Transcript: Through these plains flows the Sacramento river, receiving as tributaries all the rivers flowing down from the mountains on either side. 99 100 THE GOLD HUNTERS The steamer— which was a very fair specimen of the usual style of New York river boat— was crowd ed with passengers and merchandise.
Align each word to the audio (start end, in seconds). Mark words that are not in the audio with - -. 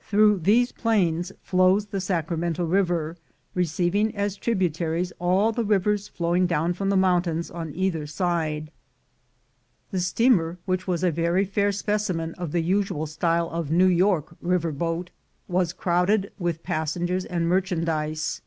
Through 0.00 0.38
these 0.40 0.72
plains 0.72 1.30
flows 1.44 1.86
the 1.86 2.00
Sacramento 2.00 2.64
river, 2.64 3.16
receiving 3.54 4.12
as 4.16 4.34
tributaries 4.36 5.12
all 5.20 5.52
the 5.52 5.64
rivers 5.64 6.08
flowing 6.08 6.44
down 6.44 6.72
from 6.72 6.88
the 6.90 6.96
mountains 6.96 7.52
on 7.52 7.72
either 7.72 8.04
side. 8.04 8.72
99 9.92 9.92
100 9.92 9.92
THE 9.92 9.92
GOLD 9.92 9.92
HUNTERS 9.92 9.92
The 9.92 10.08
steamer— 10.10 10.58
which 10.66 10.86
was 10.88 11.04
a 11.04 11.12
very 11.22 11.44
fair 11.44 11.70
specimen 11.70 12.34
of 12.34 12.50
the 12.50 12.62
usual 12.62 13.06
style 13.06 13.48
of 13.48 13.70
New 13.70 13.86
York 13.86 14.34
river 14.42 14.72
boat— 14.72 15.10
was 15.46 15.72
crowd 15.72 16.10
ed 16.10 16.32
with 16.36 16.64
passengers 16.64 17.24
and 17.24 17.46
merchandise. 17.48 18.42